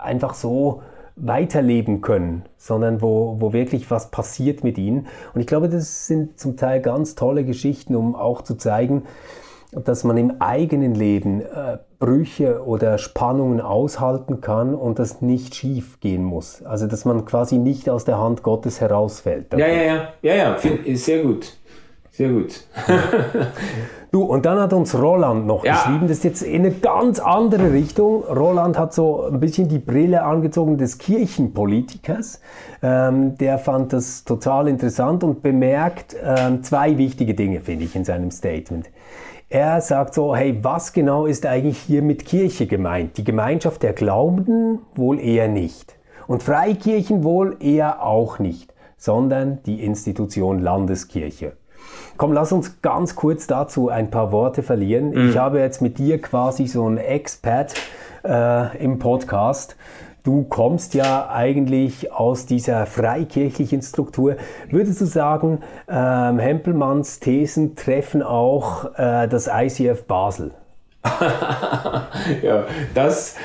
[0.00, 0.82] einfach so
[1.16, 5.06] weiterleben können, sondern wo, wo wirklich was passiert mit ihnen.
[5.34, 9.02] Und ich glaube, das sind zum Teil ganz tolle Geschichten, um auch zu zeigen,
[9.72, 16.00] dass man im eigenen Leben äh, Brüche oder Spannungen aushalten kann und das nicht schief
[16.00, 16.62] gehen muss.
[16.62, 19.52] Also dass man quasi nicht aus der Hand Gottes herausfällt.
[19.52, 21.57] Ja, ja, ja, ja, ja, sehr gut.
[22.18, 22.64] Sehr gut.
[24.10, 25.74] du, und dann hat uns Roland noch ja.
[25.74, 28.24] geschrieben, das ist jetzt in eine ganz andere Richtung.
[28.24, 32.40] Roland hat so ein bisschen die Brille angezogen des Kirchenpolitikers.
[32.82, 38.04] Ähm, der fand das total interessant und bemerkt ähm, zwei wichtige Dinge, finde ich, in
[38.04, 38.90] seinem Statement.
[39.48, 43.16] Er sagt so, hey, was genau ist eigentlich hier mit Kirche gemeint?
[43.16, 45.94] Die Gemeinschaft der Glaubenden wohl eher nicht.
[46.26, 51.52] Und Freikirchen wohl eher auch nicht, sondern die Institution Landeskirche.
[52.18, 55.10] Komm, lass uns ganz kurz dazu ein paar Worte verlieren.
[55.10, 55.30] Mhm.
[55.30, 57.74] Ich habe jetzt mit dir quasi so einen Expat
[58.24, 59.76] äh, im Podcast.
[60.24, 64.34] Du kommst ja eigentlich aus dieser freikirchlichen Struktur.
[64.68, 70.50] Würdest du sagen, ähm, Hempelmanns Thesen treffen auch äh, das ICF Basel?
[72.42, 73.36] ja, das,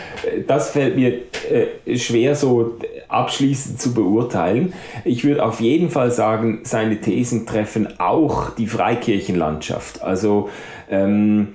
[0.47, 4.73] das fällt mir äh, schwer so abschließend zu beurteilen.
[5.05, 10.01] Ich würde auf jeden Fall sagen, seine Thesen treffen auch die Freikirchenlandschaft.
[10.01, 10.49] Also
[10.89, 11.49] ähm,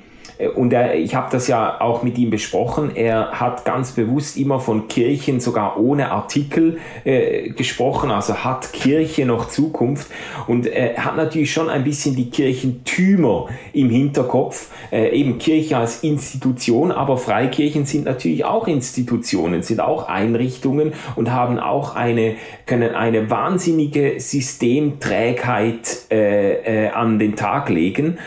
[0.54, 4.60] und er, ich habe das ja auch mit ihm besprochen, er hat ganz bewusst immer
[4.60, 10.08] von Kirchen sogar ohne Artikel äh, gesprochen, also hat Kirche noch Zukunft?
[10.46, 16.04] Und er hat natürlich schon ein bisschen die Kirchentümer im Hinterkopf, äh, eben Kirche als
[16.04, 22.94] Institution, aber Freikirchen sind natürlich auch Institutionen, sind auch Einrichtungen und haben auch eine, können
[22.94, 28.18] eine wahnsinnige Systemträgheit äh, äh, an den Tag legen.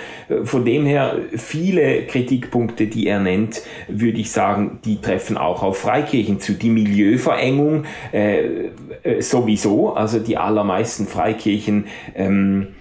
[0.43, 5.79] Von dem her viele Kritikpunkte, die er nennt, würde ich sagen, die treffen auch auf
[5.79, 6.53] Freikirchen zu.
[6.53, 8.69] Die Milieuverengung äh,
[9.03, 12.80] äh sowieso, also die allermeisten Freikirchen ähm, äh,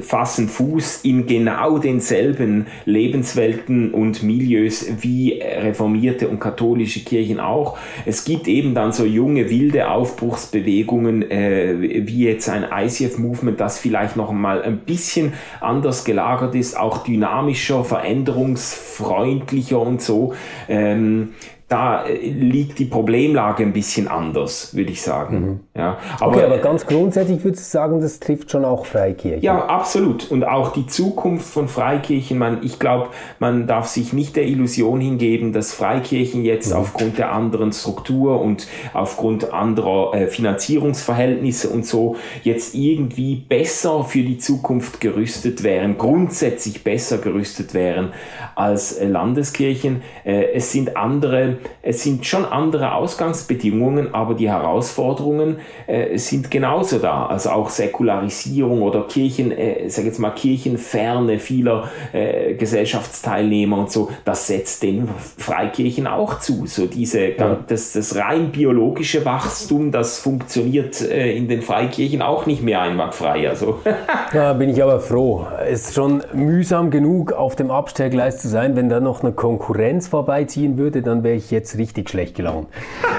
[0.00, 7.78] fassen Fuß in genau denselben Lebenswelten und Milieus wie reformierte und katholische Kirchen auch.
[8.06, 14.16] Es gibt eben dann so junge, wilde Aufbruchsbewegungen, äh, wie jetzt ein ICF-Movement, das vielleicht
[14.16, 20.34] noch mal ein bisschen anders gelagert ist, auch dynamischer, veränderungsfreundlicher und so.
[20.68, 21.30] Ähm,
[21.74, 25.40] da äh, liegt die Problemlage ein bisschen anders, würde ich sagen.
[25.40, 25.60] Mhm.
[25.76, 29.42] Ja, aber, okay, aber ganz grundsätzlich würde ich sagen, das trifft schon auch Freikirchen.
[29.42, 30.30] Ja, absolut.
[30.30, 33.08] Und auch die Zukunft von Freikirchen, man, ich glaube,
[33.40, 36.76] man darf sich nicht der Illusion hingeben, dass Freikirchen jetzt mhm.
[36.76, 44.22] aufgrund der anderen Struktur und aufgrund anderer äh, Finanzierungsverhältnisse und so jetzt irgendwie besser für
[44.22, 48.12] die Zukunft gerüstet wären, grundsätzlich besser gerüstet wären
[48.54, 50.02] als äh, Landeskirchen.
[50.24, 56.98] Äh, es sind andere es sind schon andere Ausgangsbedingungen, aber die Herausforderungen äh, sind genauso
[56.98, 57.26] da.
[57.26, 64.10] Also auch Säkularisierung oder Kirchen, äh, sag jetzt mal Kirchenferne vieler äh, Gesellschaftsteilnehmer und so,
[64.24, 66.66] das setzt den Freikirchen auch zu.
[66.66, 67.58] So diese, ja.
[67.66, 73.48] das, das rein biologische Wachstum, das funktioniert äh, in den Freikirchen auch nicht mehr einwandfrei.
[73.48, 73.80] Also.
[74.32, 75.46] da bin ich aber froh.
[75.68, 78.76] Es ist schon mühsam genug, auf dem Abstellgleis zu sein.
[78.76, 82.68] Wenn da noch eine Konkurrenz vorbeiziehen würde, dann wäre ich jetzt richtig schlecht gelaunt.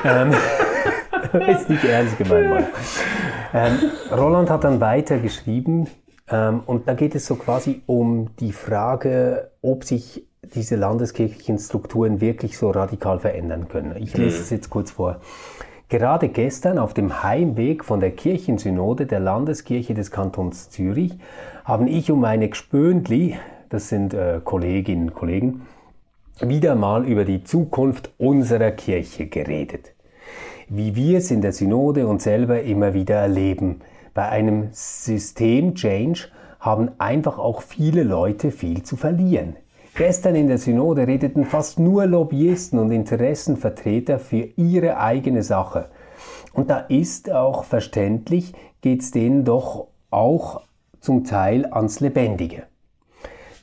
[0.04, 0.34] ähm,
[1.48, 2.68] ist nicht ernst gemeint.
[3.54, 3.78] Ähm,
[4.12, 5.88] Roland hat dann weiter geschrieben
[6.30, 12.22] ähm, und da geht es so quasi um die Frage, ob sich diese landeskirchlichen Strukturen
[12.22, 13.96] wirklich so radikal verändern können.
[13.98, 15.22] Ich lese es jetzt kurz vor.
[15.88, 21.18] Gerade gestern auf dem Heimweg von der Kirchensynode der Landeskirche des Kantons Zürich
[21.64, 23.38] haben ich und meine Gspöndli,
[23.70, 25.62] das sind äh, Kolleginnen und Kollegen,
[26.41, 29.93] wieder mal über die Zukunft unserer Kirche geredet.
[30.67, 33.82] Wie wir es in der Synode und selber immer wieder erleben.
[34.13, 39.56] Bei einem System-Change haben einfach auch viele Leute viel zu verlieren.
[39.95, 45.89] Gestern in der Synode redeten fast nur Lobbyisten und Interessenvertreter für ihre eigene Sache.
[46.54, 50.62] Und da ist auch verständlich, geht es denen doch auch
[51.00, 52.63] zum Teil ans Lebendige.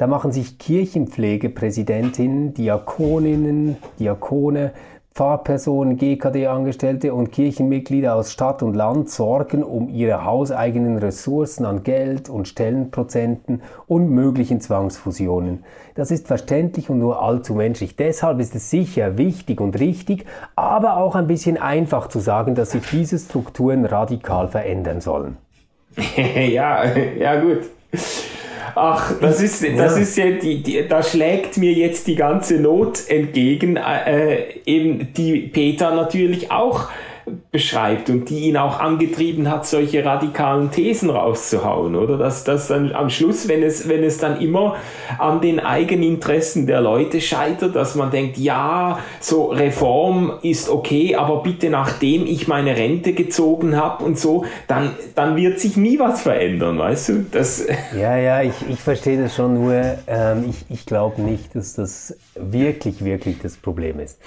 [0.03, 4.73] Da machen sich Kirchenpflegepräsidentinnen, Diakoninnen, Diakone,
[5.15, 12.29] Pfarrpersonen, GKD-Angestellte und Kirchenmitglieder aus Stadt und Land Sorgen um ihre hauseigenen Ressourcen an Geld
[12.29, 15.63] und Stellenprozenten und möglichen Zwangsfusionen.
[15.95, 17.95] Das ist verständlich und nur allzu menschlich.
[17.95, 22.73] Deshalb ist es sicher wichtig und richtig, aber auch ein bisschen einfach zu sagen, dass
[22.73, 25.37] sich diese Strukturen radikal verändern sollen.
[26.17, 27.71] ja, ja gut.
[28.75, 30.03] Ach, das ist, das ja.
[30.03, 35.41] ist ja die, die, da schlägt mir jetzt die ganze Not entgegen, äh, eben die
[35.41, 36.89] Peter natürlich auch
[37.51, 42.17] beschreibt und die ihn auch angetrieben hat, solche radikalen Thesen rauszuhauen, oder?
[42.17, 44.77] Dass das dann am Schluss, wenn es, wenn es dann immer
[45.19, 51.43] an den Eigeninteressen der Leute scheitert, dass man denkt, ja, so Reform ist okay, aber
[51.43, 56.23] bitte nachdem ich meine Rente gezogen habe und so, dann, dann wird sich nie was
[56.23, 57.27] verändern, weißt du?
[57.31, 57.67] Das
[57.99, 59.75] ja, ja, ich, ich verstehe das schon, nur
[60.07, 64.19] ähm, ich, ich glaube nicht, dass das wirklich, wirklich das Problem ist.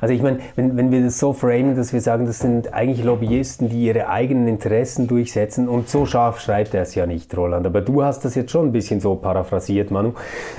[0.00, 3.02] Also ich meine, wenn, wenn wir das so framen, dass wir sagen, das sind eigentlich
[3.02, 5.66] Lobbyisten, die ihre eigenen Interessen durchsetzen.
[5.66, 7.66] Und so scharf schreibt er es ja nicht, Roland.
[7.66, 10.12] Aber du hast das jetzt schon ein bisschen so paraphrasiert, Manu.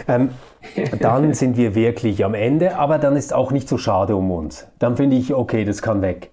[0.08, 0.32] Ähm,
[1.00, 4.68] dann sind wir wirklich am Ende, aber dann ist auch nicht so schade um uns.
[4.80, 6.32] Dann finde ich, okay, das kann weg.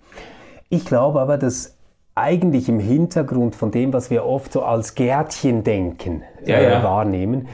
[0.70, 1.76] Ich glaube aber, dass
[2.14, 6.82] eigentlich im Hintergrund von dem, was wir oft so als Gärtchen denken, ja, äh, ja.
[6.82, 7.48] wahrnehmen,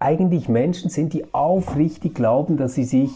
[0.00, 3.10] eigentlich Menschen sind, die aufrichtig glauben, dass sie sich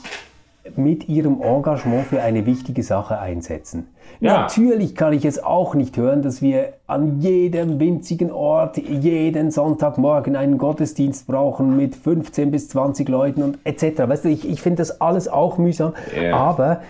[0.76, 3.88] mit ihrem Engagement für eine wichtige Sache einsetzen.
[4.20, 4.42] Ja.
[4.42, 10.36] Natürlich kann ich es auch nicht hören, dass wir an jedem winzigen Ort jeden Sonntagmorgen
[10.36, 14.08] einen Gottesdienst brauchen mit 15 bis 20 Leuten und etc.
[14.08, 16.36] Weißt du, ich, ich finde das alles auch mühsam, yeah.
[16.36, 16.80] aber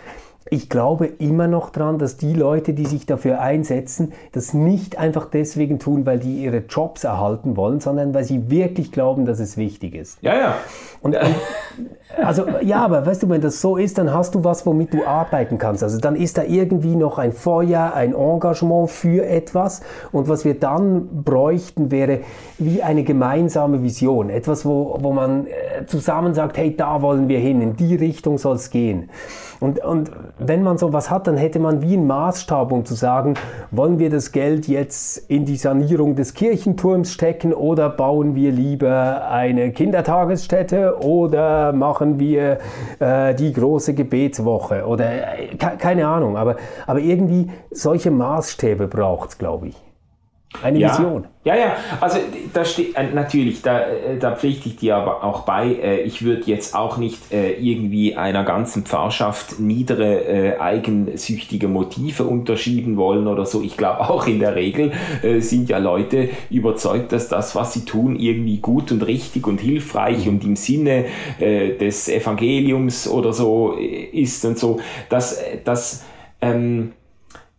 [0.50, 5.26] ich glaube immer noch dran, dass die Leute, die sich dafür einsetzen, das nicht einfach
[5.30, 9.56] deswegen tun, weil die ihre Jobs erhalten wollen, sondern weil sie wirklich glauben, dass es
[9.56, 10.18] wichtig ist.
[10.20, 10.56] Ja, ja.
[11.00, 11.16] Und,
[12.22, 15.06] also ja, aber weißt du, wenn das so ist, dann hast du was, womit du
[15.06, 15.82] arbeiten kannst.
[15.82, 19.82] Also dann ist da irgendwie noch ein Feuer, ein Engagement für etwas.
[20.12, 22.20] Und was wir dann bräuchten, wäre
[22.58, 24.30] wie eine gemeinsame Vision.
[24.30, 28.38] Etwas, wo, wo man äh, zusammen sagt, hey, da wollen wir hin, in die Richtung
[28.38, 29.10] soll es gehen.
[29.64, 33.32] Und, und wenn man sowas hat, dann hätte man wie einen Maßstab, um zu sagen,
[33.70, 39.26] wollen wir das Geld jetzt in die Sanierung des Kirchenturms stecken oder bauen wir lieber
[39.30, 42.58] eine Kindertagesstätte oder machen wir
[42.98, 46.36] äh, die große Gebetswoche oder äh, keine Ahnung.
[46.36, 49.93] Aber, aber irgendwie solche Maßstäbe braucht es, glaube ich.
[50.62, 51.26] Eine ja, Vision.
[51.44, 52.18] Ja, ja, also
[52.52, 55.66] da steht äh, natürlich, da, äh, da pflichte ich dir aber auch bei.
[55.66, 62.96] Äh, ich würde jetzt auch nicht irgendwie einer ganzen Pfarrschaft niedere äh, eigensüchtige Motive unterschieben
[62.96, 63.62] wollen oder so.
[63.62, 67.84] Ich glaube auch in der Regel äh, sind ja Leute überzeugt, dass das, was sie
[67.84, 70.34] tun, irgendwie gut und richtig und hilfreich mhm.
[70.34, 71.06] und im Sinne
[71.40, 74.80] äh, des Evangeliums oder so ist und so.
[75.08, 76.04] Dass das
[76.40, 77.03] ähm, äh,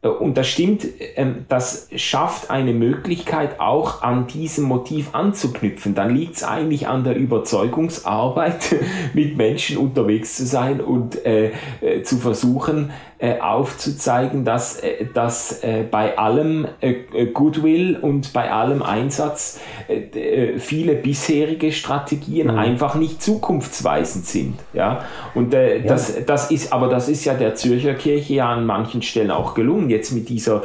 [0.10, 5.96] und das stimmt, ähm, das schafft eine Möglichkeit, auch an diesem Motiv anzuknüpfen.
[5.96, 8.76] Dann liegt es eigentlich an der Überzeugungsarbeit,
[9.14, 15.64] mit Menschen unterwegs zu sein und äh, äh zu versuchen, äh, aufzuzeigen, dass, äh, dass
[15.64, 22.60] äh, bei allem äh, Goodwill und bei allem Einsatz äh, viele bisherige Strategien mhm.
[22.60, 24.60] einfach nicht zukunftsweisend sind.
[24.74, 25.06] Ja?
[25.34, 25.88] Und äh, ja.
[25.88, 29.54] Das, das ist, aber das ist ja der Zürcher Kirche ja an manchen Stellen auch
[29.54, 29.90] gelungen.
[29.96, 30.64] Jetzt mit dieser,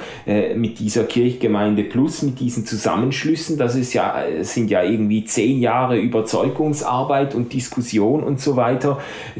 [0.54, 5.98] mit dieser Kirchgemeinde Plus, mit diesen Zusammenschlüssen, das ist ja, sind ja irgendwie zehn Jahre
[5.98, 8.98] Überzeugungsarbeit und Diskussion und so weiter,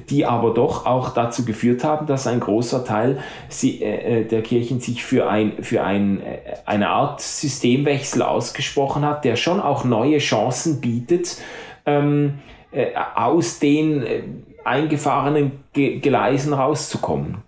[0.09, 3.19] die aber doch auch dazu geführt haben, dass ein großer Teil
[3.63, 9.25] äh, äh, der Kirchen sich für, ein, für ein, äh, eine Art Systemwechsel ausgesprochen hat,
[9.25, 11.39] der schon auch neue Chancen bietet,
[11.87, 12.39] ähm,
[12.73, 14.23] äh, aus den äh,
[14.65, 17.39] eingefahrenen Ge Gleisen rauszukommen.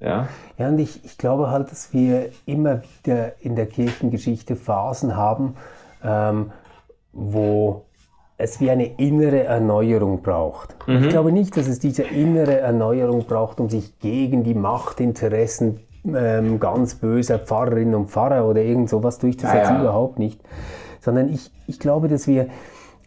[0.00, 0.28] Ja,
[0.60, 5.56] ja und ich, ich glaube halt, dass wir immer wieder in der Kirchengeschichte Phasen haben,
[6.04, 6.52] ähm,
[7.12, 7.86] wo
[8.36, 10.76] es wie eine innere Erneuerung braucht.
[10.86, 11.04] Mhm.
[11.04, 16.60] Ich glaube nicht, dass es diese innere Erneuerung braucht, um sich gegen die Machtinteressen ähm,
[16.60, 19.80] ganz böser Pfarrerinnen und Pfarrer oder irgend sowas durchzusetzen, ja, ja.
[19.80, 20.40] überhaupt nicht.
[21.00, 22.48] Sondern ich, ich glaube, dass wir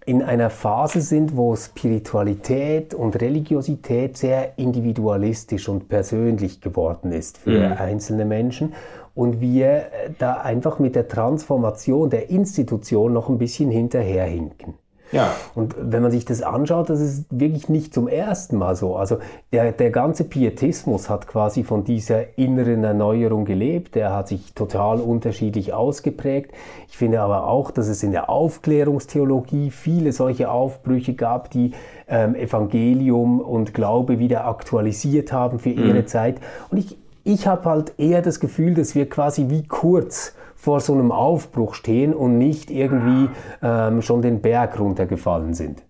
[0.06, 7.70] in einer Phase sind, wo Spiritualität und Religiosität sehr individualistisch und persönlich geworden ist für
[7.70, 7.74] mhm.
[7.74, 8.74] einzelne Menschen
[9.16, 9.86] und wir
[10.20, 14.76] da einfach mit der Transformation der Institution noch ein bisschen hinterherhinken.
[15.14, 15.32] Ja.
[15.54, 18.96] Und wenn man sich das anschaut, das ist wirklich nicht zum ersten Mal so.
[18.96, 19.20] Also
[19.52, 23.96] der, der ganze Pietismus hat quasi von dieser inneren Erneuerung gelebt.
[23.96, 26.52] Der hat sich total unterschiedlich ausgeprägt.
[26.90, 31.74] Ich finde aber auch, dass es in der Aufklärungstheologie viele solche Aufbrüche gab, die
[32.08, 36.08] ähm, Evangelium und Glaube wieder aktualisiert haben für ihre mhm.
[36.08, 36.38] Zeit.
[36.72, 40.94] Und ich, ich habe halt eher das Gefühl, dass wir quasi wie kurz vor so
[40.94, 43.30] einem Aufbruch stehen und nicht irgendwie
[43.62, 45.84] ähm, schon den Berg runtergefallen sind.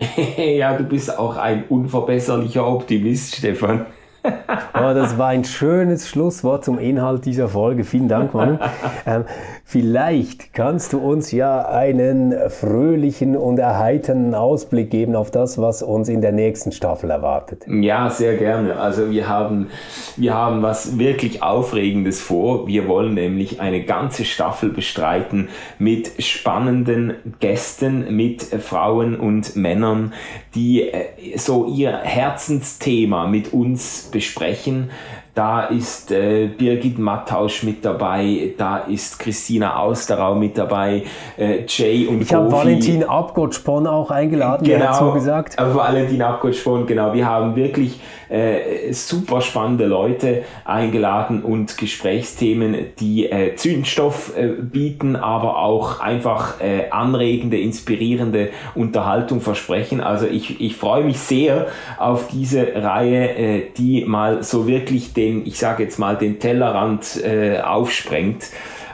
[0.36, 3.86] ja, du bist auch ein unverbesserlicher Optimist, Stefan.
[4.74, 7.84] oh, das war ein schönes Schlusswort zum Inhalt dieser Folge.
[7.84, 8.58] Vielen Dank, Manu.
[9.08, 9.24] Ähm,
[9.64, 16.08] vielleicht kannst du uns ja einen fröhlichen und erheiternden Ausblick geben auf das, was uns
[16.08, 17.64] in der nächsten Staffel erwartet.
[17.68, 18.76] Ja, sehr gerne.
[18.76, 19.68] Also wir haben,
[20.16, 22.66] wir haben was wirklich Aufregendes vor.
[22.66, 30.12] Wir wollen nämlich eine ganze Staffel bestreiten mit spannenden Gästen, mit Frauen und Männern,
[30.54, 34.90] die äh, so ihr Herzensthema mit uns besprechen.
[35.36, 41.02] Da ist äh, Birgit Mattausch mit dabei, da ist Christina Austerau mit dabei,
[41.36, 45.58] äh, Jay und Ich habe Valentin Abgott-Spon auch eingeladen, genau, der hat so gesagt.
[45.58, 47.12] Valentin Abgott-Spon, genau.
[47.12, 55.16] Wir haben wirklich äh, super spannende Leute eingeladen und Gesprächsthemen, die äh, Zündstoff äh, bieten,
[55.16, 60.00] aber auch einfach äh, anregende, inspirierende Unterhaltung versprechen.
[60.00, 61.66] Also ich, ich freue mich sehr
[61.98, 66.38] auf diese Reihe, äh, die mal so wirklich den den, ich sage jetzt mal, den
[66.38, 68.44] Tellerrand äh, aufsprengt.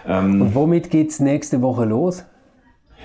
[0.07, 2.25] Ähm, Und womit geht es nächste Woche los?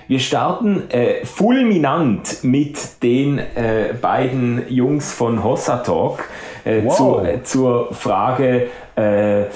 [0.08, 6.24] Wir starten äh, fulminant mit den äh, beiden Jungs von Hossa Talk
[6.64, 6.96] äh, wow.
[6.96, 9.46] zu, äh, zur Frage, äh, äh,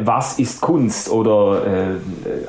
[0.00, 1.62] was ist Kunst oder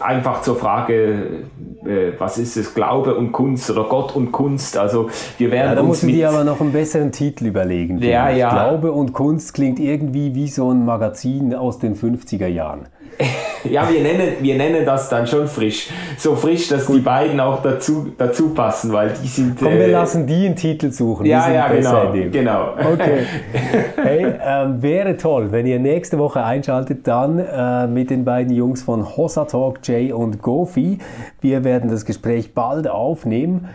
[0.01, 1.43] einfach zur Frage,
[1.85, 4.77] äh, was ist es, Glaube und Kunst oder Gott und Kunst.
[4.77, 7.99] Also wir werden ja, da uns musst du dir aber noch einen besseren Titel überlegen.
[7.99, 8.49] Ja, ja.
[8.49, 12.87] Glaube und Kunst klingt irgendwie wie so ein Magazin aus den 50er Jahren.
[13.63, 15.89] Ja, wir nennen, wir nennen das dann schon frisch.
[16.17, 16.97] So frisch, dass Gut.
[16.97, 19.59] die beiden auch dazu, dazu passen, weil die sind.
[19.59, 21.27] Komm, wir äh, lassen die einen Titel suchen.
[21.27, 22.11] Ja, ja, genau.
[22.31, 22.69] genau.
[22.93, 23.25] Okay.
[24.01, 28.81] Hey, ähm, wäre toll, wenn ihr nächste Woche einschaltet, dann äh, mit den beiden Jungs
[28.81, 30.97] von Hossa Talk, Jay und Gofi.
[31.39, 33.69] Wir werden das Gespräch bald aufnehmen.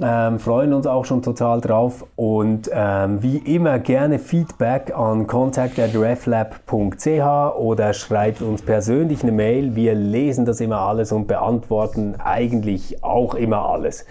[0.00, 7.58] Ähm, freuen uns auch schon total drauf und ähm, wie immer gerne Feedback an contact@reflab.ch
[7.58, 9.76] oder schreibt uns persönlich eine Mail.
[9.76, 14.06] Wir lesen das immer alles und beantworten eigentlich auch immer alles,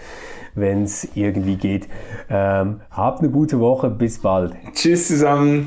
[0.54, 1.88] wenn es irgendwie geht.
[2.30, 4.54] Ähm, habt eine gute Woche, bis bald.
[4.74, 5.66] Tschüss zusammen.